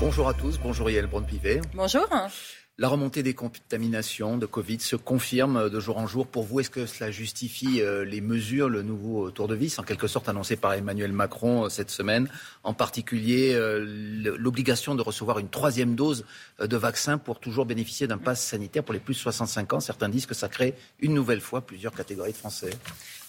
Bonjour 0.00 0.28
à 0.28 0.32
tous, 0.32 0.58
bonjour 0.58 0.88
Yael 0.88 1.06
Braun-Pivet. 1.08 1.60
Bonjour. 1.74 2.08
La 2.78 2.88
remontée 2.88 3.22
des 3.22 3.34
contaminations 3.34 4.38
de 4.38 4.46
Covid 4.46 4.80
se 4.80 4.96
confirme 4.96 5.68
de 5.68 5.80
jour 5.80 5.98
en 5.98 6.06
jour. 6.06 6.26
Pour 6.26 6.44
vous, 6.44 6.60
est-ce 6.60 6.70
que 6.70 6.86
cela 6.86 7.10
justifie 7.10 7.82
euh, 7.82 8.06
les 8.06 8.22
mesures, 8.22 8.70
le 8.70 8.82
nouveau 8.82 9.30
tour 9.30 9.48
de 9.48 9.54
vis, 9.54 9.78
en 9.78 9.82
quelque 9.82 10.06
sorte 10.06 10.30
annoncé 10.30 10.56
par 10.56 10.72
Emmanuel 10.72 11.12
Macron 11.12 11.66
euh, 11.66 11.68
cette 11.68 11.90
semaine, 11.90 12.30
en 12.64 12.72
particulier 12.72 13.52
euh, 13.52 13.84
l'obligation 14.38 14.94
de 14.94 15.02
recevoir 15.02 15.38
une 15.38 15.50
troisième 15.50 15.94
dose 15.94 16.24
de 16.58 16.76
vaccin 16.76 17.18
pour 17.18 17.38
toujours 17.38 17.66
bénéficier 17.66 18.06
d'un 18.06 18.18
pass 18.18 18.42
sanitaire 18.42 18.82
pour 18.82 18.94
les 18.94 19.00
plus 19.00 19.14
de 19.14 19.18
65 19.18 19.74
ans 19.74 19.80
Certains 19.80 20.08
disent 20.08 20.26
que 20.26 20.34
ça 20.34 20.48
crée 20.48 20.74
une 21.00 21.12
nouvelle 21.12 21.40
fois 21.42 21.60
plusieurs 21.60 21.92
catégories 21.92 22.32
de 22.32 22.36
Français. 22.38 22.70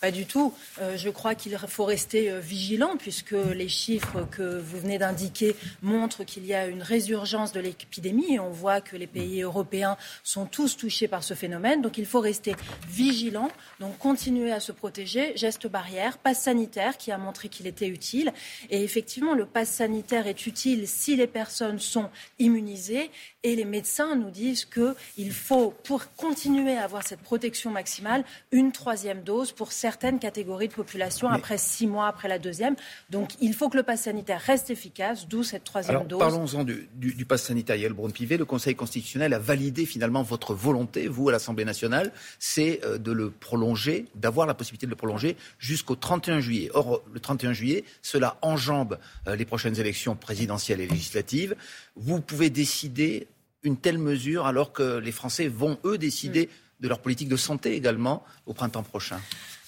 Pas 0.01 0.09
du 0.09 0.25
tout. 0.25 0.51
Euh, 0.79 0.97
je 0.97 1.09
crois 1.11 1.35
qu'il 1.35 1.55
faut 1.55 1.85
rester 1.85 2.31
euh, 2.31 2.39
vigilant 2.39 2.97
puisque 2.97 3.35
les 3.53 3.69
chiffres 3.69 4.27
que 4.31 4.57
vous 4.59 4.79
venez 4.79 4.97
d'indiquer 4.97 5.55
montrent 5.83 6.23
qu'il 6.23 6.43
y 6.43 6.55
a 6.55 6.65
une 6.65 6.81
résurgence 6.81 7.51
de 7.51 7.59
l'épidémie 7.59 8.39
on 8.39 8.49
voit 8.49 8.81
que 8.81 8.95
les 8.95 9.05
pays 9.05 9.40
européens 9.41 9.97
sont 10.23 10.45
tous 10.45 10.77
touchés 10.77 11.07
par 11.07 11.23
ce 11.23 11.33
phénomène. 11.33 11.81
Donc 11.81 11.97
il 11.97 12.05
faut 12.05 12.19
rester 12.19 12.55
vigilant, 12.87 13.49
donc 13.79 13.97
continuer 13.97 14.51
à 14.51 14.59
se 14.59 14.71
protéger. 14.71 15.33
Geste 15.35 15.67
barrière, 15.67 16.17
passe 16.17 16.43
sanitaire 16.43 16.97
qui 16.97 17.11
a 17.11 17.17
montré 17.17 17.49
qu'il 17.49 17.67
était 17.67 17.87
utile. 17.87 18.31
Et 18.69 18.83
effectivement, 18.83 19.33
le 19.33 19.45
passe 19.45 19.69
sanitaire 19.69 20.27
est 20.27 20.45
utile 20.47 20.87
si 20.87 21.15
les 21.15 21.27
personnes 21.27 21.79
sont 21.79 22.09
immunisées 22.39 23.11
et 23.43 23.55
les 23.55 23.65
médecins 23.65 24.15
nous 24.15 24.29
disent 24.29 24.65
qu'il 24.65 25.31
faut, 25.31 25.73
pour 25.83 26.13
continuer 26.13 26.77
à 26.77 26.83
avoir 26.83 27.05
cette 27.07 27.21
protection 27.21 27.71
maximale, 27.71 28.23
une 28.51 28.71
troisième 28.71 29.23
dose 29.23 29.51
pour 29.51 29.71
certaines 29.71 30.19
catégories 30.19 30.67
de 30.67 30.73
population 30.73 31.27
après 31.27 31.57
six 31.57 31.87
mois 31.87 32.07
après 32.07 32.27
la 32.27 32.37
deuxième. 32.37 32.75
Donc 33.09 33.31
il 33.41 33.55
faut 33.55 33.69
que 33.69 33.77
le 33.77 33.83
pass 33.83 34.03
sanitaire 34.03 34.39
reste 34.39 34.69
efficace, 34.69 35.27
d'où 35.27 35.41
cette 35.43 35.63
troisième 35.63 35.95
Alors, 35.95 36.07
dose. 36.07 36.19
Parlons-en 36.19 36.63
du, 36.63 36.87
du, 36.93 37.25
pass 37.25 37.43
sanitaire. 37.43 37.75
Yael 37.75 37.93
Braun-Pivet, 37.93 38.37
le 38.37 38.45
Conseil 38.45 38.75
constitutionnel 38.75 39.33
a 39.33 39.39
validé 39.39 39.87
finalement 39.87 40.21
votre 40.21 40.53
volonté, 40.53 41.07
vous, 41.07 41.29
à 41.29 41.31
l'Assemblée 41.31 41.65
nationale, 41.65 42.11
c'est 42.37 42.81
euh, 42.83 42.99
de 42.99 43.11
le 43.11 43.31
prolonger, 43.31 44.05
d'avoir 44.13 44.45
la 44.45 44.53
possibilité 44.53 44.85
de 44.85 44.91
le 44.91 44.95
prolonger 44.95 45.35
jusqu'au 45.57 45.95
31 45.95 46.41
juillet. 46.41 46.69
Or, 46.75 47.01
le 47.11 47.19
31 47.19 47.53
juillet, 47.53 47.85
cela 48.03 48.37
enjambe 48.43 48.99
euh, 49.27 49.35
les 49.35 49.45
prochaines 49.45 49.79
élections 49.79 50.15
présidentielles 50.15 50.81
et 50.81 50.87
législatives. 50.87 51.55
Vous 51.95 52.21
pouvez 52.21 52.51
décider 52.51 53.27
une 53.63 53.77
telle 53.77 53.97
mesure 53.97 54.45
alors 54.45 54.73
que 54.73 54.97
les 54.97 55.11
Français 55.11 55.47
vont, 55.47 55.77
eux, 55.85 55.97
décider 55.97 56.49
de 56.79 56.87
leur 56.87 56.99
politique 56.99 57.29
de 57.29 57.37
santé 57.37 57.75
également 57.75 58.23
au 58.45 58.53
printemps 58.53 58.83
prochain 58.83 59.19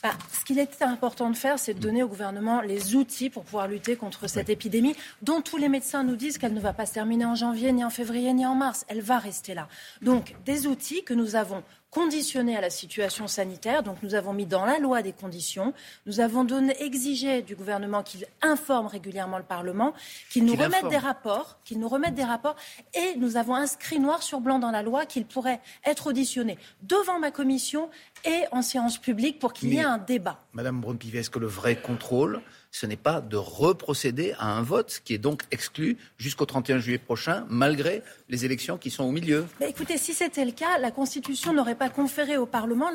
bah, 0.04 0.12
ce 0.38 0.44
qu'il 0.44 0.60
est 0.60 0.82
important 0.82 1.30
de 1.30 1.38
faire, 1.38 1.58
c'est 1.58 1.74
de 1.74 1.80
donner 1.80 2.04
au 2.04 2.10
gouvernement 2.10 2.60
les 2.60 2.98
outils 2.98 3.30
pour 3.30 3.46
pouvoir 3.46 3.70
lutter 3.70 3.96
contre 3.96 4.28
cette 4.28 4.50
épidémie, 4.50 4.98
dont 5.22 5.42
tous 5.42 5.56
les 5.56 5.70
médecins 5.70 6.04
nous 6.04 6.18
disent 6.18 6.38
qu'elle 6.38 6.54
ne 6.54 6.60
va 6.60 6.74
pas 6.74 6.86
se 6.86 6.94
terminer 6.94 7.24
en 7.24 7.36
janvier, 7.36 7.72
ni 7.72 7.86
en 7.86 7.90
février, 7.90 8.34
ni 8.34 8.46
en 8.46 8.54
mars. 8.54 8.84
Elle 8.90 9.00
va 9.00 9.18
rester 9.18 9.54
là. 9.54 9.70
Donc, 10.02 10.36
des 10.46 10.68
outils 10.68 11.06
que 11.06 11.14
nous 11.14 11.38
avons 11.38 11.64
conditionné 11.94 12.58
à 12.58 12.62
la 12.62 12.72
situation 12.72 13.28
sanitaire. 13.28 13.84
Donc 13.84 13.98
nous 14.02 14.16
avons 14.16 14.34
mis 14.34 14.46
dans 14.46 14.66
la 14.66 14.80
loi 14.80 15.02
des 15.02 15.14
conditions. 15.14 15.74
Nous 16.08 16.20
avons 16.20 16.44
donné, 16.44 16.76
exigé 16.82 17.44
du 17.44 17.56
gouvernement 17.56 18.02
qu'il 18.02 18.26
informe 18.42 18.88
régulièrement 18.88 19.38
le 19.38 19.44
Parlement, 19.44 19.94
qu'il 20.32 20.46
nous 20.46 20.56
remette 20.56 20.88
des 20.90 20.98
rapports, 20.98 21.60
qu'il 21.64 21.80
nous 21.80 21.88
remette 21.88 22.16
des 22.16 22.24
rapports. 22.24 22.56
Et 22.96 23.16
nous 23.18 23.38
avons 23.38 23.56
inscrit 23.56 24.00
noir 24.00 24.24
sur 24.24 24.42
blanc 24.42 24.58
dans 24.58 24.72
la 24.72 24.82
loi 24.82 25.06
qu'il 25.06 25.26
pourrait 25.26 25.62
être 25.86 26.08
auditionné 26.08 26.58
devant 26.82 27.20
ma 27.20 27.30
commission 27.30 27.90
et 28.26 28.44
en 28.52 28.62
séance 28.62 28.98
publique 28.98 29.38
pour 29.38 29.54
qu'il 29.54 29.74
y 29.74 29.78
ait 29.78 29.84
un 29.84 30.00
débat. 30.00 30.44
Madame 30.54 30.82
Braun-Pivet, 30.82 31.20
est-ce 31.20 31.30
que 31.30 31.40
le 31.40 31.48
vrai 31.48 31.76
contrôle 31.76 32.42
ce 32.74 32.88
n'est 32.88 32.98
pas 32.98 33.22
de 33.22 33.38
reprocéder 33.38 34.34
à 34.40 34.48
un 34.48 34.64
vote 34.64 35.02
qui 35.06 35.14
est 35.14 35.20
donc 35.20 35.44
exclu 35.52 35.96
jusqu'au 36.18 36.46
31 36.46 36.80
juillet 36.80 36.98
prochain, 36.98 37.46
malgré 37.48 38.02
les 38.30 38.46
élections 38.46 38.80
qui 38.80 38.90
sont 38.90 39.04
au 39.04 39.12
milieu. 39.12 39.46
Mais 39.60 39.70
écoutez, 39.70 40.00
si 40.00 40.14
c'était 40.14 40.44
le 40.44 40.52
cas, 40.52 40.80
la 40.80 40.90
Constitution 40.90 41.54
n'aurait 41.54 41.76
pas 41.76 41.90
conféré 41.90 42.36
au 42.36 42.48
Parlement 42.48 42.90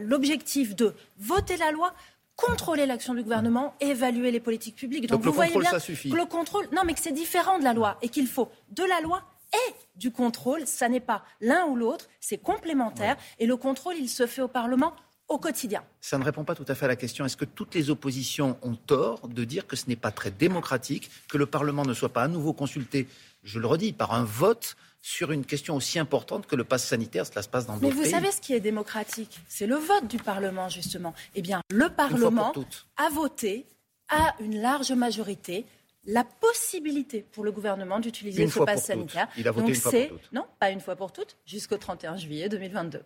l'objectif 0.00 0.74
de 0.74 0.94
voter 1.18 1.58
la 1.58 1.70
loi 1.70 1.92
contrôler 2.34 2.86
l'action 2.86 3.14
du 3.14 3.22
gouvernement 3.22 3.74
évaluer 3.80 4.30
les 4.30 4.40
politiques 4.40 4.76
publiques. 4.76 5.06
Donc, 5.08 5.22
vous 5.22 5.32
voyez 5.32 5.58
bien 5.58 5.70
que 5.70 6.16
le 6.16 6.24
contrôle, 6.24 6.66
non, 6.72 6.82
mais 6.86 6.94
que 6.94 7.00
c'est 7.00 7.12
différent 7.12 7.58
de 7.58 7.64
la 7.64 7.74
loi 7.74 7.98
et 8.00 8.08
qu'il 8.08 8.28
faut 8.28 8.48
de 8.70 8.84
la 8.84 9.00
loi 9.00 9.22
et 9.52 9.74
du 9.96 10.12
contrôle. 10.12 10.66
Ça 10.66 10.88
n'est 10.88 11.00
pas 11.00 11.24
l'un 11.40 11.66
ou 11.66 11.76
l'autre, 11.76 12.08
c'est 12.20 12.38
complémentaire. 12.38 13.16
Et 13.38 13.46
le 13.46 13.56
contrôle, 13.56 13.96
il 13.98 14.08
se 14.08 14.26
fait 14.26 14.40
au 14.40 14.48
Parlement 14.48 14.94
au 15.28 15.38
quotidien. 15.38 15.84
Ça 16.00 16.18
ne 16.18 16.24
répond 16.24 16.44
pas 16.44 16.54
tout 16.54 16.64
à 16.68 16.74
fait 16.74 16.86
à 16.86 16.88
la 16.88 16.96
question. 16.96 17.24
Est-ce 17.24 17.36
que 17.36 17.44
toutes 17.44 17.74
les 17.74 17.90
oppositions 17.90 18.58
ont 18.62 18.74
tort 18.74 19.28
de 19.28 19.44
dire 19.44 19.66
que 19.66 19.76
ce 19.76 19.86
n'est 19.86 19.96
pas 19.96 20.10
très 20.10 20.30
démocratique, 20.30 21.10
que 21.28 21.38
le 21.38 21.46
Parlement 21.46 21.84
ne 21.84 21.94
soit 21.94 22.08
pas 22.08 22.22
à 22.22 22.28
nouveau 22.28 22.52
consulté, 22.52 23.06
je 23.44 23.58
le 23.58 23.66
redis, 23.66 23.92
par 23.92 24.14
un 24.14 24.24
vote 24.24 24.76
sur 25.00 25.30
une 25.30 25.44
question 25.44 25.76
aussi 25.76 25.98
importante 25.98 26.46
que 26.46 26.56
le 26.56 26.64
pass 26.64 26.84
sanitaire, 26.84 27.26
cela 27.26 27.42
se 27.42 27.48
passe 27.48 27.66
dans 27.66 27.74
d'autres 27.74 27.88
pays. 27.88 27.98
Mais 27.98 28.04
vous 28.04 28.10
savez 28.10 28.32
ce 28.32 28.40
qui 28.40 28.52
est 28.52 28.60
démocratique? 28.60 29.40
C'est 29.48 29.66
le 29.66 29.76
vote 29.76 30.08
du 30.08 30.18
Parlement, 30.18 30.68
justement. 30.68 31.14
Eh 31.34 31.42
bien, 31.42 31.60
le 31.70 31.88
Parlement 31.88 32.52
a 32.96 33.08
voté 33.10 33.66
à 34.08 34.34
une 34.40 34.60
large 34.60 34.92
majorité 34.92 35.66
la 36.08 36.24
possibilité 36.24 37.24
pour 37.32 37.44
le 37.44 37.52
gouvernement 37.52 38.00
d'utiliser 38.00 38.48
ce 38.48 38.60
pass 38.60 38.86
sanitaire. 38.86 39.28
Il 39.36 39.46
a 39.46 39.50
voté 39.50 39.68
une 39.68 39.74
fois 39.74 39.92
pour 39.92 40.08
toutes. 40.08 40.32
Non, 40.32 40.44
pas 40.58 40.70
une 40.70 40.80
fois 40.80 40.96
pour 40.96 41.12
toutes, 41.12 41.36
jusqu'au 41.44 41.76
31 41.76 42.16
juillet 42.16 42.48
2022. 42.48 43.02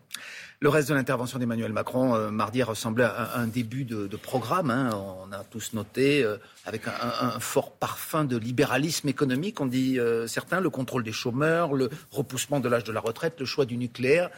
Le 0.61 0.69
reste 0.69 0.89
de 0.89 0.95
l'intervention 0.95 1.41
d'Emmanuel 1.41 1.73
Macron, 1.73 2.15
euh, 2.15 2.31
mardi, 2.31 2.63
a 2.63 2.65
ressemblé 2.65 3.05
à 3.05 3.37
un, 3.37 3.49
début 3.49 3.85
de, 3.85 4.07
programme. 4.17 4.71
Hein. 4.71 4.91
On 4.95 5.33
a 5.33 5.43
tous 5.43 5.73
noté, 5.73 6.23
euh, 6.23 6.37
avec 6.65 6.87
un, 6.87 7.41
fort 7.41 7.73
parfum 7.73 8.25
de 8.25 8.37
libéralisme 8.37 9.09
économique, 9.09 9.61
on 9.61 9.67
dit 9.67 9.99
euh, 9.99 10.29
certains, 10.29 10.61
le 10.61 10.71
contrôle 10.71 11.03
des 11.03 11.13
chômeurs, 11.13 11.75
le 11.75 11.91
repoussement 12.13 12.61
de 12.61 12.69
l'âge 12.69 12.85
de 12.85 12.93
la 12.93 13.01
retraite, 13.01 13.41
le 13.41 13.47
choix 13.47 13.65
du 13.65 13.77
nucléaire. 13.77 14.31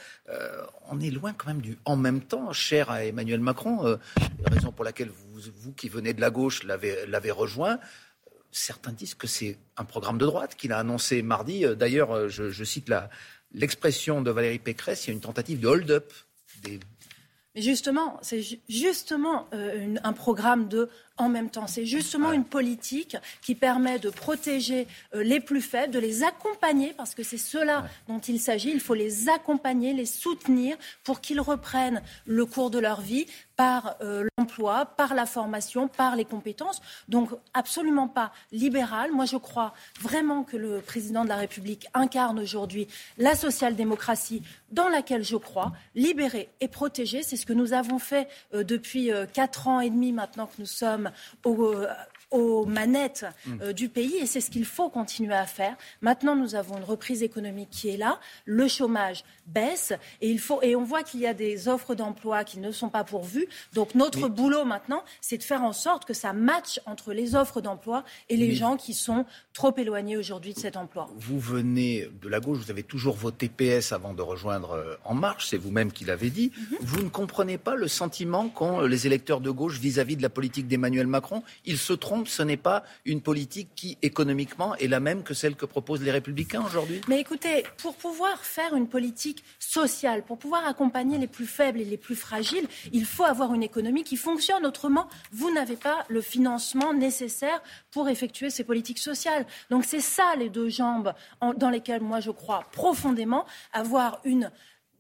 on 0.91 1.01
est 1.01 1.11
loin 1.11 1.35
quand 1.37 1.49
même 1.49 1.61
du 1.61 1.77
en 1.85 1.97
même 1.97 2.23
temps, 2.23 2.53
cher 2.53 2.91
à 2.91 3.05
Emmanuel 3.05 3.41
Macron, 3.41 3.99
raison 4.47 4.73
pour 4.73 4.85
laquelle 4.85 5.11
vous, 5.11 5.41
vous 5.57 5.73
qui 5.73 5.89
venez 5.89 6.15
de 6.15 6.21
la 6.21 6.31
gauche 6.31 6.65
l'avez 6.65 7.31
rejoint 7.31 7.79
certains 8.55 8.93
disent 8.93 9.15
que 9.15 9.27
c'est 9.27 9.59
un 9.77 9.85
programme 9.85 10.17
de 10.17 10.27
droite 10.27 10.55
qu'il 10.55 10.73
a 10.73 10.79
annoncé 10.79 11.23
mardi. 11.23 11.65
Euh, 11.65 11.75
d'ailleurs, 11.75 12.13
euh, 12.13 12.29
je, 12.29 12.65
cite 12.65 12.91
l'expression 13.53 14.23
de 14.23 14.31
Valérie 14.31 14.59
Pécresse, 14.59 15.05
il 15.05 15.09
y 15.09 15.11
a 15.11 15.15
une 15.15 15.21
tentative 15.21 15.61
de 15.61 15.67
hold-up 15.67 16.13
mais 17.55 17.63
justement, 17.63 18.19
c'est 18.23 18.43
justement 18.69 19.49
euh, 19.55 19.95
un 20.03 20.13
programme 20.13 20.69
de 20.69 20.89
en 21.17 21.29
même 21.29 21.51
temps. 21.51 21.67
C'est 21.67 21.87
justement 21.87 22.33
une 22.33 22.45
politique 22.45 23.17
qui 23.43 23.55
permet 23.55 23.99
de 23.99 24.11
protéger 24.11 24.87
les 25.13 25.41
plus 25.41 25.61
faibles, 25.61 25.93
de 25.93 25.99
les 25.99 26.25
accompagner, 26.25 26.93
parce 26.97 27.15
que 27.15 27.23
c'est 27.23 27.39
cela 27.39 27.85
dont 28.09 28.19
il 28.19 28.41
s'agit. 28.41 28.71
Il 28.71 28.81
faut 28.81 28.95
les 28.95 29.29
accompagner, 29.29 29.93
les 29.93 30.07
soutenir 30.07 30.77
pour 31.05 31.21
qu'ils 31.21 31.41
reprennent 31.41 32.03
le 32.27 32.47
cours 32.47 32.71
de 32.71 32.79
leur 32.79 33.01
vie 33.01 33.27
par 33.57 33.97
euh, 34.01 34.27
l'emploi, 34.37 34.87
par 34.87 35.15
la 35.15 35.27
formation, 35.27 35.89
par 35.89 36.17
les 36.17 36.25
compétences. 36.25 36.81
Donc 37.09 37.31
absolument 37.53 38.09
pas 38.09 38.33
libéral. 38.53 39.13
Moi, 39.13 39.27
je 39.27 39.37
crois 39.37 39.75
vraiment 40.01 40.43
que 40.43 40.57
le 40.57 40.81
président 40.81 41.25
de 41.25 41.29
la 41.29 41.37
République 41.37 41.87
incarne 41.95 42.39
aujourd'hui 42.39 42.89
la 43.19 43.35
social-démocratie 43.35 44.43
dans 44.71 44.89
laquelle 44.89 45.23
je 45.23 45.37
crois, 45.37 45.73
libérer 45.95 46.49
et 46.61 46.69
protéger. 46.69 47.23
C'est 47.23 47.37
ce 47.37 47.47
que 47.47 47.53
nous 47.53 47.73
avons 47.73 47.99
fait 47.99 48.29
euh, 48.55 48.65
depuis 48.65 49.13
euh, 49.13 49.27
quatre 49.27 49.69
ans 49.69 49.81
et 49.81 49.91
demi 49.91 50.13
maintenant 50.13 50.47
que 50.47 50.55
nous 50.59 50.67
sommes 50.67 51.04
au, 51.45 51.75
aux 52.35 52.67
manettes 52.67 53.25
euh, 53.63 53.73
du 53.73 53.89
pays 53.89 54.17
et 54.17 54.27
c'est 54.27 54.41
ce 54.41 54.51
qu'il 54.51 54.65
faut 54.65 54.91
continuer 54.91 55.35
à 55.35 55.47
faire. 55.47 55.77
Maintenant, 56.03 56.35
nous 56.35 56.57
avons 56.57 56.77
une 56.77 56.85
reprise 56.85 57.23
économique 57.23 57.71
qui 57.71 57.91
est 57.91 57.97
là, 57.97 58.19
le 58.45 58.67
chômage 58.67 59.25
baisse 59.47 59.93
et, 60.21 60.31
il 60.31 60.41
faut, 60.41 60.61
et 60.63 60.75
on 60.75 60.83
voit 60.83 61.05
qu'il 61.05 61.21
y 61.21 61.27
a 61.27 61.35
des 61.35 61.69
offres 61.69 61.95
d'emploi 61.95 62.43
qui 62.43 62.59
ne 62.59 62.73
sont 62.73 62.89
pas 62.89 63.05
pourvues. 63.05 63.47
Donc 63.73 63.95
notre 63.95 64.29
boulot 64.29 64.65
maintenant, 64.65 65.05
c'est 65.21 65.39
de 65.39 65.43
faire 65.45 65.63
en 65.63 65.73
sorte 65.73 66.05
que 66.05 66.15
ça 66.15 66.33
matche 66.33 66.81
entre 66.87 67.13
les 67.13 67.37
offres 67.37 67.61
d'emploi 67.61 68.05
et 68.29 68.37
les 68.37 68.55
gens 68.55 68.77
qui 68.77 68.95
sont 68.95 69.25
trop 69.53 69.73
éloignés 69.77 70.17
aujourd'hui 70.17 70.55
de 70.55 70.59
cet 70.59 70.77
emploi. 70.77 71.09
Vous 71.17 71.39
venez 71.39 72.09
de 72.21 72.29
la 72.29 72.41
gauche, 72.41 72.59
vous 72.59 72.71
avez 72.73 72.83
toujours 72.83 73.15
voté 73.15 73.49
PS 73.49 73.93
avant 73.93 74.13
de 74.13 74.23
rejoindre 74.23 74.73
euh, 74.73 74.97
En 75.05 75.15
Marche, 75.15 75.47
c'est 75.47 75.57
vous-même 75.57 75.93
qui 75.93 76.05
l'avez 76.05 76.31
dit. 76.31 76.51
Mhm. 76.57 76.79
Vous 76.81 77.03
ne 77.03 77.09
comprenez 77.09 77.59
pas 77.59 77.77
le 77.77 77.87
sentiment 77.87 78.49
qu'ont 78.49 78.81
les 78.81 79.07
électeurs 79.07 79.41
de 79.41 79.51
gauche 79.51 79.79
vis-à-vis 79.79 80.15
-vis 80.15 80.19
de 80.19 80.23
la 80.23 80.31
politique 80.31 80.67
d'Emmanuel 80.67 81.07
Macron 81.07 81.43
Ils 81.65 81.79
se 81.79 81.93
trompent 81.93 82.24
ce 82.29 82.43
n'est 82.43 82.57
pas 82.57 82.85
une 83.05 83.21
politique 83.21 83.71
qui, 83.75 83.99
économiquement, 84.03 84.75
est 84.77 84.89
la 84.89 85.01
même 85.01 85.23
que 85.23 85.35
celle 85.35 85.57
que 85.57 85.67
proposent 85.67 86.03
les 86.03 86.11
Républicains 86.11 86.63
aujourd'hui? 86.65 87.01
Mais 87.09 87.21
écoutez, 87.21 87.65
pour 87.79 87.95
pouvoir 87.95 88.39
faire 88.39 88.75
une 88.75 88.89
politique 88.89 89.45
sociale, 89.59 90.25
pour 90.25 90.39
pouvoir 90.39 90.67
accompagner 90.67 91.19
les 91.19 91.27
plus 91.27 91.47
faibles 91.47 91.81
et 91.81 91.85
les 91.85 91.97
plus 91.97 92.17
fragiles, 92.17 92.67
il 92.93 93.05
faut 93.05 93.25
avoir 93.25 93.55
une 93.55 93.63
économie 93.63 94.05
qui 94.05 94.17
fonctionne. 94.17 94.67
Autrement, 94.67 95.09
vous 95.33 95.53
n'avez 95.53 95.77
pas 95.77 96.05
le 96.09 96.21
financement 96.21 96.93
nécessaire 96.93 97.63
pour 97.91 98.09
effectuer 98.09 98.51
ces 98.51 98.65
politiques 98.65 98.99
sociales. 98.99 99.47
Donc 99.71 99.85
c'est 99.85 100.01
ça 100.01 100.35
les 100.39 100.49
deux 100.49 100.69
jambes 100.69 101.13
dans 101.57 101.71
lesquelles 101.71 102.03
moi 102.03 102.21
je 102.21 102.31
crois 102.31 102.65
profondément 102.73 103.47
avoir 103.73 104.21
une 104.25 104.51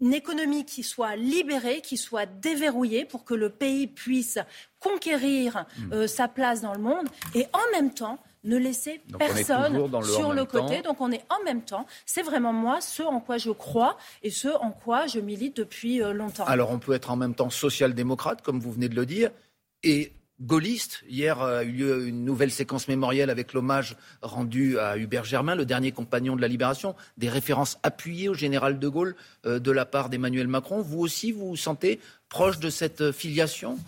une 0.00 0.14
économie 0.14 0.64
qui 0.64 0.82
soit 0.82 1.17
libérée, 1.17 1.81
qui 1.81 1.96
soit 1.96 2.26
déverrouillée 2.26 3.05
pour 3.05 3.25
que 3.25 3.35
le 3.35 3.49
pays 3.50 3.87
puisse 3.87 4.38
conquérir 4.79 5.64
euh, 5.93 6.06
sa 6.06 6.29
place 6.29 6.61
dans 6.61 6.75
le 6.75 6.81
monde 6.81 7.08
et 7.35 7.46
en 7.52 7.73
même 7.73 7.93
temps 7.93 8.19
ne 8.44 8.58
laisser 8.58 9.00
personne 9.19 9.75
sur 10.02 10.32
le 10.32 10.44
côté. 10.44 10.82
Donc 10.82 11.00
on 11.00 11.11
est 11.11 11.25
en 11.31 11.43
même 11.44 11.62
temps. 11.62 11.87
C'est 12.05 12.23
vraiment 12.23 12.52
moi 12.52 12.81
ce 12.81 13.02
en 13.02 13.20
quoi 13.20 13.38
je 13.38 13.50
crois 13.50 13.96
et 14.23 14.31
ce 14.31 14.49
en 14.49 14.70
quoi 14.70 15.06
je 15.06 15.19
milite 15.20 15.56
depuis 15.56 16.02
euh, 16.02 16.12
longtemps. 16.12 16.44
Alors 16.44 16.70
on 16.70 16.79
peut 16.79 16.93
être 16.93 17.11
en 17.11 17.17
même 17.17 17.35
temps 17.35 17.50
social-démocrate, 17.50 18.43
comme 18.43 18.61
vous 18.61 18.73
venez 18.73 18.88
de 18.88 18.94
le 18.96 19.06
dire, 19.06 19.31
et 19.82 20.12
gaulliste. 20.40 21.02
Hier 21.08 21.40
a 21.40 21.64
eu 21.64 21.70
lieu 21.70 22.06
une 22.08 22.25
nouvelle 22.25 22.50
séquence 22.50 22.88
mémorielle 22.88 23.31
avec 23.31 23.52
l'hommage 23.52 23.96
rendu 24.22 24.78
à 24.78 24.96
Hubert 24.96 25.25
Germain, 25.25 25.54
le 25.54 25.64
dernier 25.64 25.92
compagnon 25.92 26.36
de 26.36 26.40
la 26.40 26.48
Libération, 26.48 26.94
des 27.16 27.28
références 27.28 27.78
appuyées 27.82 28.28
au 28.28 28.34
général 28.34 28.78
de 28.78 28.88
Gaulle 28.88 29.16
euh, 29.46 29.58
de 29.58 29.70
la 29.70 29.84
part 29.84 30.08
d'Emmanuel 30.10 30.48
Macron. 30.48 30.81
Vous 30.81 31.00
aussi, 31.00 31.32
vous 31.32 31.48
vous 31.48 31.56
sentez 31.56 32.00
proche 32.28 32.58
de 32.58 32.70
cette 32.70 33.00
euh, 33.00 33.12
filiation? 33.12 33.78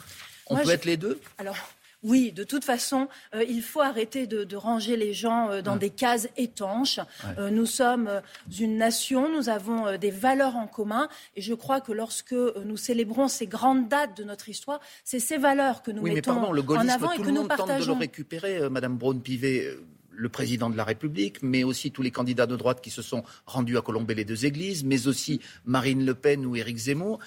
On 0.49 0.57
peut 0.57 0.71
être 0.71 0.85
les 0.85 0.97
deux? 0.97 1.21
Alors, 1.39 1.57
oui, 2.03 2.31
de 2.33 2.45
toute 2.45 2.65
façon, 2.65 3.09
euh, 3.35 3.45
il 3.49 3.63
faut 3.63 3.81
arrêter 3.81 4.27
de, 4.27 4.57
ranger 4.57 4.97
les 4.97 5.13
gens 5.13 5.51
euh, 5.51 5.63
dans 5.63 5.77
des 5.77 5.91
cases 5.91 6.29
étanches. 6.37 7.01
Euh, 7.39 7.51
nous 7.51 7.67
sommes 7.67 8.23
une 8.59 8.77
nation, 8.77 9.29
nous 9.31 9.49
avons 9.49 9.97
des 9.99 10.11
valeurs 10.11 10.57
en 10.57 10.67
commun, 10.67 11.09
et 11.35 11.43
je 11.43 11.55
crois 11.55 11.81
que 11.81 11.93
lorsque 11.93 12.35
nous 12.65 12.77
célébrons 12.77 13.29
ces 13.29 13.47
grandes 13.47 13.89
dates 13.89 14.17
de 14.17 14.25
notre 14.25 14.49
histoire, 14.49 14.81
c'est 15.05 15.21
ces 15.21 15.37
valeurs 15.37 15.83
que 15.83 15.91
nous 15.91 16.03
mettons 16.03 16.33
en 16.33 16.89
avant 16.89 17.13
et 17.13 17.19
que 17.19 17.31
nous 17.31 17.47
partageons. 17.47 17.67
Tente 17.67 17.81
de 17.81 17.87
le 17.87 17.99
récupérer, 17.99 18.71
Madame 18.71 18.97
Braun-Pivet 18.97 19.77
le 20.17 20.29
président 20.29 20.71
de 20.71 20.77
la 20.77 20.85
République, 20.85 21.43
mais 21.43 21.63
aussi 21.63 21.91
tous 21.91 22.03
les 22.03 22.11
candidats 22.11 22.47
de 22.47 22.57
droite 22.57 22.81
qui 22.81 22.91
se 22.91 23.03
sont 23.03 23.23
rendus 23.45 23.77
à 23.77 23.83
colomber 23.83 24.15
les 24.15 24.25
deux 24.25 24.47
églises, 24.47 24.85
mais 24.85 25.07
aussi 25.07 25.41
Marine 25.65 26.05
Le 26.05 26.15
Pen 26.15 26.47
ou 26.47 26.57
Éric 26.57 26.77
Zemmour. 26.79 27.19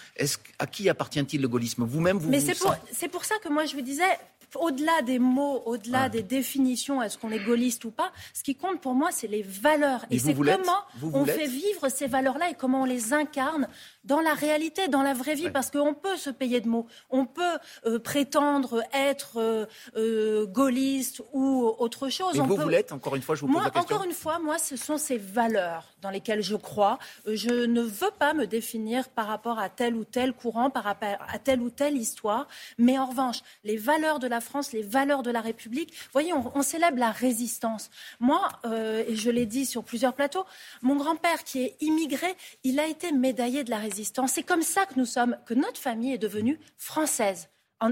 à 0.58 0.68
qui 0.68 0.90
appartient-il 0.90 1.42
le 1.42 1.48
gaullisme? 1.48 1.84
Vous-même, 1.84 2.18
vous, 2.18 2.30
Mais 2.30 2.40
c'est 2.40 2.58
pour, 2.58 2.76
pour, 3.12 3.26
ça 3.26 3.36
que 3.44 3.50
moi 3.50 3.66
je 3.66 3.76
vous 3.76 3.82
disais, 3.82 4.10
au-delà 4.56 5.02
des 5.04 5.20
mots, 5.20 5.62
au-delà 5.66 6.10
des 6.10 6.24
définitions, 6.24 7.02
est-ce 7.02 7.18
qu'on 7.18 7.32
est 7.32 7.44
gaulliste 7.44 7.86
ou 7.86 7.92
pas, 7.92 8.12
ce 8.34 8.44
qui 8.44 8.56
compte 8.56 8.82
pour 8.82 8.94
moi, 8.94 9.10
c'est 9.12 9.28
les 9.28 9.42
valeurs. 9.42 10.06
Et, 10.10 10.20
c'est 10.20 10.34
comment 10.34 10.80
on 11.14 11.26
fait 11.26 11.48
vivre 11.48 11.90
ces 11.90 12.08
valeurs-là 12.08 12.50
et 12.50 12.54
comment 12.54 12.82
on 12.82 12.86
les 12.86 13.14
incarne 13.14 13.68
dans 14.04 14.22
la 14.22 14.34
réalité, 14.34 14.88
dans 14.88 15.04
la 15.04 15.14
vraie 15.14 15.36
vie, 15.36 15.50
parce 15.50 15.70
qu'on 15.72 15.94
peut 15.94 16.18
se 16.18 16.30
payer 16.30 16.62
de 16.62 16.68
mots. 16.68 16.88
On 17.10 17.26
peut 17.26 17.58
euh, 17.86 18.00
prétendre 18.00 18.82
être 18.94 19.38
euh, 19.38 19.66
euh, 19.98 20.46
gaulliste 20.46 21.22
ou 21.34 21.74
autre 21.78 22.10
chose. 22.10 22.36
Et 22.38 22.42
on 22.42 22.46
vous, 22.46 22.56
vous 22.56 22.70
l'êtes, 22.70 22.92
encore 22.92 23.16
une 23.16 23.22
fois, 23.22 23.36
je 23.36 23.42
vous 23.42 23.48
pose 23.48 23.64
la 23.64 23.70
question. 23.70 23.96
Encore 23.96 24.06
une 24.06 24.14
fois, 24.14 24.40
moi, 24.40 24.58
ce 24.58 24.78
sont 24.78 24.98
ces 24.98 25.18
valeurs 25.18 25.86
dans 26.02 26.10
lesquelles 26.10 26.42
je 26.42 26.56
crois. 26.56 26.98
Je 27.28 27.66
ne 27.66 27.82
veux 27.82 28.12
pas 28.18 28.34
me 28.34 28.48
définir 28.48 29.10
par 29.10 29.28
rapport 29.28 29.60
à 29.60 29.70
tel 29.70 29.96
ou 29.96 30.06
tel 30.06 30.34
courant, 30.34 30.70
par 30.70 30.84
rapport 30.84 31.18
à 31.28 31.40
telle 31.40 31.62
ou 31.62 31.70
telle 31.70 31.98
histoire. 31.98 32.48
Mais 32.78 32.98
en 32.98 33.06
revanche, 33.06 33.42
les 33.64 33.78
valeurs 33.78 34.20
de 34.20 34.28
la 34.28 34.40
France, 34.40 34.72
les 34.72 34.82
valeurs 34.82 35.24
de 35.24 35.32
la 35.32 35.42
République, 35.42 35.92
vous 35.92 36.12
voyez, 36.14 36.34
on, 36.34 36.52
on 36.56 36.62
célèbre 36.62 36.98
la 36.98 37.12
résistance. 37.12 37.90
Moi, 38.20 38.48
et 39.08 39.16
je 39.16 39.30
l'ai 39.30 39.46
dit 39.46 39.66
sur 39.66 39.84
plusieurs 39.84 40.14
plateaux, 40.14 40.46
mon 40.82 40.96
grand-père 40.96 41.44
qui 41.44 41.64
est 41.64 41.76
immigré, 41.82 42.28
il 42.64 42.80
a 42.80 42.88
été 42.88 43.12
médaillé 43.12 43.64
de 43.64 43.70
la 43.70 43.78
résistance 43.78 43.89
c'est 44.28 44.44
comme 44.44 44.62
ça 44.62 44.86
que 44.86 44.94
nous 44.98 45.06
sommes, 45.06 45.38
que 45.46 45.54
notre 45.54 45.80
famille 45.80 46.14
est 46.14 46.20
devenue 46.20 46.60
française, 46.78 47.50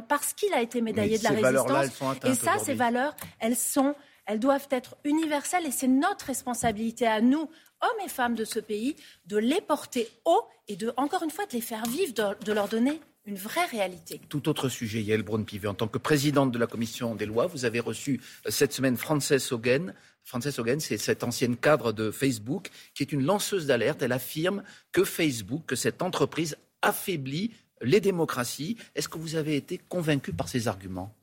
parce 0.07 0.33
qu'il 0.33 0.53
a 0.53 0.61
été 0.61 0.81
médaillé 0.81 1.17
de 1.17 1.23
la 1.23 1.29
résistance. 1.29 2.17
et 2.25 2.33
ça, 2.33 2.57
ces 2.57 2.73
valeurs, 2.73 3.15
elles 3.39 3.55
sont, 3.55 3.95
elles 4.25 4.39
doivent 4.39 4.67
être 4.71 4.97
universelles, 5.03 5.65
et 5.65 5.71
c'est 5.71 5.87
notre 5.87 6.25
responsabilité 6.25 7.07
à 7.07 7.21
nous, 7.21 7.49
hommes 7.81 8.05
et 8.05 8.09
femmes 8.09 8.35
de 8.35 8.45
ce 8.45 8.59
pays, 8.59 8.95
de 9.25 9.37
les 9.37 9.61
porter 9.61 10.09
haut 10.25 10.43
et 10.67 10.75
de, 10.75 10.93
encore 10.97 11.23
une 11.23 11.31
fois, 11.31 11.45
de 11.45 11.53
les 11.53 11.61
faire 11.61 11.85
vivre, 11.85 12.13
de, 12.13 12.51
leur 12.51 12.67
donner 12.67 12.99
une 13.27 13.35
vraie 13.35 13.65
réalité. 13.65 14.21
Tout 14.29 14.47
autre 14.49 14.69
sujet, 14.69 15.03
Yael 15.03 15.21
Braun-Pivet. 15.21 15.67
En 15.67 15.73
tant 15.73 15.87
que 15.87 15.97
présidente 15.97 16.51
de 16.51 16.57
la 16.57 16.65
commission 16.65 17.13
des 17.13 17.25
lois, 17.25 17.45
vous 17.45 17.65
avez 17.65 17.81
reçu 17.81 18.21
euh, 18.45 18.49
cette 18.49 18.73
semaine 18.73 18.97
Frances 18.97 19.51
Hogan, 19.51 19.93
Frances 20.23 20.57
Hogan, 20.59 20.79
c'est 20.79 20.97
cette 20.97 21.23
ancienne 21.23 21.55
cadre 21.55 21.91
de 21.91 22.09
Facebook 22.09 22.69
qui 22.93 23.03
est 23.03 23.11
une 23.11 23.23
lanceuse 23.23 23.65
d'alerte. 23.65 24.01
Elle 24.01 24.11
affirme 24.11 24.63
que 24.91 25.03
Facebook, 25.03 25.65
que 25.67 25.75
cette 25.75 26.01
entreprise 26.01 26.57
affaiblit 26.81 27.51
les 27.81 28.01
démocraties. 28.01 28.77
Est-ce 28.95 29.07
que 29.07 29.17
vous 29.17 29.35
avez 29.35 29.55
été 29.55 29.77
convaincu 29.77 30.33
par 30.33 30.49
ces 30.49 30.67
arguments? 30.67 31.13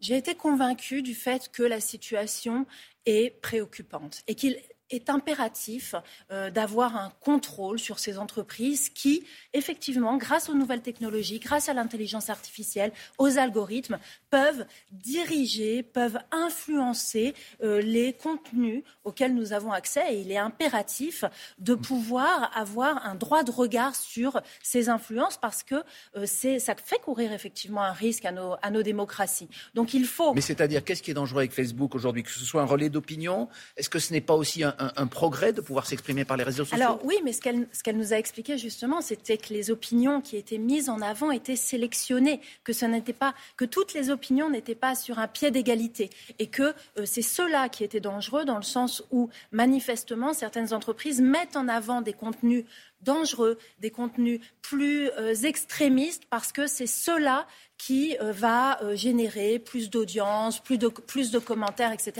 J'ai 0.00 0.16
été 0.16 0.34
convaincu 0.34 1.02
du 1.02 1.14
fait 1.14 1.50
que 1.50 1.62
la 1.62 1.80
situation 1.80 2.66
est 3.04 3.38
préoccupante 3.42 4.22
et 4.28 4.34
qu'il 4.34 4.56
est 4.90 5.10
impératif 5.10 5.94
euh, 6.30 6.50
d'avoir 6.50 6.96
un 6.96 7.12
contrôle 7.20 7.78
sur 7.78 7.98
ces 7.98 8.18
entreprises 8.18 8.88
qui, 8.88 9.24
effectivement, 9.52 10.16
grâce 10.16 10.48
aux 10.48 10.54
nouvelles 10.54 10.82
technologies, 10.82 11.38
grâce 11.38 11.68
à 11.68 11.74
l'intelligence 11.74 12.30
artificielle, 12.30 12.92
aux 13.18 13.38
algorithmes, 13.38 13.98
peuvent 14.30 14.66
diriger, 14.92 15.82
peuvent 15.82 16.18
influencer 16.30 17.34
euh, 17.62 17.80
les 17.80 18.12
contenus 18.12 18.82
auxquels 19.04 19.34
nous 19.34 19.52
avons 19.52 19.72
accès. 19.72 20.14
Et 20.14 20.20
il 20.20 20.32
est 20.32 20.38
impératif 20.38 21.24
de 21.58 21.74
pouvoir 21.74 22.50
avoir 22.56 23.04
un 23.06 23.14
droit 23.14 23.42
de 23.42 23.50
regard 23.50 23.94
sur 23.94 24.40
ces 24.62 24.88
influences 24.88 25.36
parce 25.36 25.62
que 25.62 25.76
euh, 26.16 26.26
ça 26.26 26.74
fait 26.76 27.00
courir 27.00 27.32
effectivement 27.32 27.82
un 27.82 27.92
risque 27.92 28.24
à 28.24 28.32
nos, 28.32 28.56
à 28.62 28.70
nos 28.70 28.82
démocraties. 28.82 29.48
Donc 29.74 29.94
il 29.94 30.06
faut. 30.06 30.34
Mais 30.34 30.40
c'est-à-dire, 30.40 30.84
qu'est-ce 30.84 31.02
qui 31.02 31.10
est 31.10 31.14
dangereux 31.14 31.40
avec 31.40 31.52
Facebook 31.52 31.94
aujourd'hui? 31.94 32.22
Que 32.22 32.30
ce 32.30 32.44
soit 32.44 32.62
un 32.62 32.66
relais 32.66 32.88
d'opinion? 32.88 33.48
Est-ce 33.76 33.90
que 33.90 33.98
ce 33.98 34.12
n'est 34.12 34.20
pas 34.20 34.34
aussi 34.34 34.64
un, 34.64 34.74
un, 34.78 35.06
progrès 35.06 35.52
de 35.52 35.60
pouvoir 35.60 35.86
s'exprimer 35.86 36.24
par 36.24 36.36
les 36.36 36.44
réseaux 36.44 36.64
sociaux 36.64 36.82
Alors 36.82 37.00
oui, 37.04 37.16
mais 37.24 37.32
ce 37.32 37.40
qu'elle 37.40 37.96
nous 37.96 38.12
a 38.12 38.16
expliqué 38.16 38.58
justement, 38.58 39.00
c'était 39.00 39.36
que 39.36 39.52
les 39.52 39.70
opinions 39.70 40.20
qui 40.20 40.36
étaient 40.36 40.58
mises 40.58 40.88
en 40.88 41.00
avant 41.00 41.30
étaient 41.30 41.56
sélectionnées, 41.56 42.40
que 42.64 42.72
ce 42.72 42.84
n'était 42.84 43.12
pas 43.12 43.34
que 43.56 43.64
toutes 43.64 43.94
les 43.94 44.10
opinions 44.10 44.50
n'étaient 44.50 44.74
pas 44.74 44.94
sur 44.94 45.18
un 45.18 45.28
pied 45.28 45.50
d'égalité, 45.50 46.10
et 46.38 46.46
que 46.46 46.74
euh, 46.98 47.04
c'est 47.04 47.22
cela 47.22 47.68
qui 47.68 47.84
était 47.84 48.00
dangereux 48.00 48.44
dans 48.44 48.56
le 48.56 48.62
sens 48.62 49.02
où 49.10 49.28
manifestement 49.52 50.32
certaines 50.32 50.72
entreprises 50.72 51.20
mettent 51.20 51.56
en 51.56 51.68
avant 51.68 52.00
des 52.00 52.12
contenus 52.12 52.64
dangereux, 53.02 53.58
des 53.78 53.90
contenus 53.90 54.40
plus 54.62 55.10
euh, 55.18 55.34
extrémistes, 55.34 56.24
parce 56.30 56.52
que 56.52 56.66
c'est 56.66 56.86
cela 56.86 57.46
qui 57.76 58.16
euh, 58.20 58.32
va 58.32 58.82
euh, 58.82 58.96
générer 58.96 59.58
plus 59.58 59.90
d'audience, 59.90 60.60
plus 60.60 60.78
de, 60.78 60.88
plus 60.88 61.30
de 61.30 61.38
commentaires, 61.38 61.92
etc. 61.92 62.12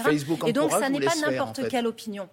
Et 0.46 0.52
donc, 0.52 0.70
ça 0.70 0.88
n'est 0.88 1.00
pas 1.00 1.16
n'importe 1.16 1.68
quelle 1.68 1.86
opinion. 1.86 2.28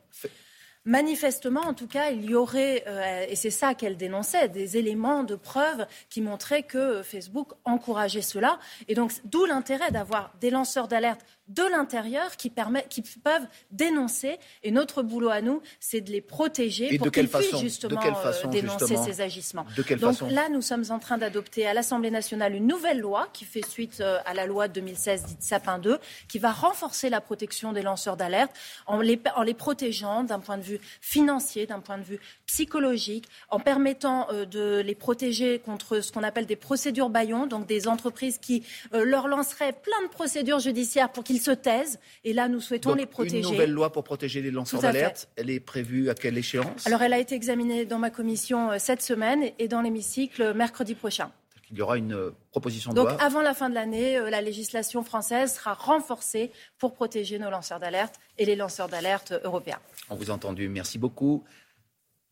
Manifestement, 0.87 1.61
en 1.61 1.73
tout 1.73 1.87
cas, 1.87 2.11
il 2.11 2.25
y 2.29 2.35
aurait, 2.35 2.85
et 3.27 3.35
c'est 3.35 3.49
ça 3.49 3.73
qu'elle 3.73 3.97
dénonçait, 3.97 4.49
des 4.49 4.77
éléments 4.77 5.23
de 5.23 5.33
preuve 5.33 5.87
qui 6.11 6.21
montraient 6.21 6.61
que 6.61 7.01
Facebook 7.01 7.53
encourageait 7.63 8.21
cela. 8.21 8.59
Et 8.87 8.93
donc, 8.93 9.11
d'où 9.23 9.45
l'intérêt 9.45 9.89
d'avoir 9.89 10.31
des 10.39 10.51
lanceurs 10.51 10.87
d'alerte 10.87 11.25
de 11.47 11.63
l'intérieur 11.63 12.37
qui, 12.37 12.51
qui 12.89 13.01
peuvent 13.01 13.47
dénoncer. 13.71 14.39
Et 14.63 14.71
notre 14.71 15.03
boulot 15.03 15.29
à 15.29 15.41
nous, 15.41 15.61
c'est 15.79 16.01
de 16.01 16.11
les 16.11 16.21
protéger 16.21 16.97
pour 16.97 17.11
qu'ils 17.11 17.29
puissent 17.29 17.57
justement 17.59 18.01
euh, 18.03 18.47
dénoncer 18.47 18.97
ces 18.97 19.21
agissements. 19.21 19.65
Donc 19.99 20.21
là, 20.29 20.49
nous 20.49 20.61
sommes 20.61 20.85
en 20.89 20.99
train 20.99 21.17
d'adopter 21.17 21.67
à 21.67 21.73
l'Assemblée 21.73 22.11
nationale 22.11 22.55
une 22.55 22.67
nouvelle 22.67 22.99
loi 22.99 23.27
qui 23.31 23.45
fait 23.45 23.65
suite 23.65 24.01
euh, 24.01 24.17
à 24.25 24.33
la 24.33 24.47
loi 24.47 24.67
de 24.67 24.73
2016 24.73 25.23
dite 25.23 25.43
Sapin 25.43 25.77
2, 25.77 25.99
qui 26.27 26.39
va 26.39 26.51
renforcer 26.51 27.09
la 27.09 27.21
protection 27.21 27.73
des 27.73 27.83
lanceurs 27.83 28.17
d'alerte 28.17 28.51
en 28.87 28.99
les, 28.99 29.19
en 29.35 29.43
les 29.43 29.53
protégeant 29.53 30.23
d'un 30.23 30.39
point 30.39 30.57
de 30.57 30.63
vue 30.63 30.79
financier, 31.01 31.67
d'un 31.67 31.79
point 31.79 31.97
de 31.97 32.03
vue 32.03 32.19
psychologique, 32.47 33.25
en 33.49 33.59
permettant 33.59 34.27
euh, 34.31 34.45
de 34.45 34.81
les 34.83 34.95
protéger 34.95 35.59
contre 35.59 35.99
ce 35.99 36.11
qu'on 36.11 36.23
appelle 36.23 36.47
des 36.47 36.55
procédures 36.55 37.09
baillons, 37.09 37.45
donc 37.45 37.67
des 37.67 37.87
entreprises 37.87 38.39
qui 38.39 38.63
leur 38.91 39.27
lanceraient 39.27 39.73
plein 39.73 40.01
de 40.03 40.07
procédures 40.07 40.59
judiciaires 40.59 41.11
pour 41.11 41.23
qu'ils 41.23 41.34
ils 41.35 41.39
se 41.39 41.51
taisent. 41.51 41.99
Et 42.23 42.33
là, 42.33 42.47
nous 42.47 42.59
souhaitons 42.59 42.95
les 42.95 43.05
protéger. 43.05 43.39
Une 43.39 43.51
nouvelle 43.51 43.71
loi 43.71 43.91
pour 43.91 44.03
protéger 44.03 44.41
les 44.41 44.51
lanceurs 44.51 44.81
d'alerte, 44.81 45.29
elle 45.35 45.49
est 45.49 45.59
prévue 45.59 46.09
à 46.09 46.15
quelle 46.15 46.37
échéance? 46.37 46.87
Alors, 46.87 47.01
elle 47.01 47.13
a 47.13 47.19
été 47.19 47.35
examinée 47.35 47.85
dans 47.85 47.99
ma 47.99 48.09
commission 48.09 48.71
euh, 48.71 48.77
cette 48.79 49.01
semaine 49.01 49.51
et 49.59 49.67
dans 49.67 49.81
l'hémicycle 49.81 50.41
euh, 50.41 50.53
mercredi 50.53 50.95
prochain. 50.95 51.31
Il 51.71 51.77
y 51.77 51.81
aura 51.81 51.97
une 51.97 52.13
euh, 52.13 52.31
proposition 52.51 52.91
de 52.91 52.95
Donc, 52.95 53.09
loi. 53.09 53.21
avant 53.21 53.41
la 53.41 53.53
fin 53.53 53.69
de 53.69 53.75
l'année, 53.75 54.19
la 54.29 54.41
législation 54.41 55.03
française 55.03 55.55
sera 55.55 55.73
renforcée 55.73 56.51
pour 56.77 56.93
protéger 56.93 57.39
nos 57.39 57.49
lanceurs 57.49 57.79
d'alerte 57.79 58.15
et 58.37 58.45
les 58.45 58.55
lanceurs 58.55 58.87
d'alerte 58.87 59.33
européens. 59.43 59.79
On 60.09 60.15
vous 60.15 60.31
a 60.31 60.33
entendu. 60.33 60.69
Merci 60.69 60.97
beaucoup. 60.97 61.43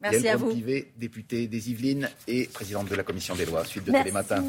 Merci 0.04 0.28
à 0.28 0.36
vous. 0.36 0.54
Pivet, 0.54 0.92
députée 0.98 1.48
des 1.48 1.72
Yvelines 1.72 2.10
et 2.28 2.46
présidente 2.48 2.90
de 2.90 2.96
la 2.96 3.04
commission 3.04 3.36
des 3.36 3.46
lois, 3.46 3.64
suite 3.64 3.86
de 3.86 3.92
Télématin. 3.92 4.44